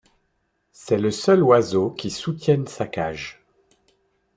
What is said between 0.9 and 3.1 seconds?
le seul oiseau qui soutienne sa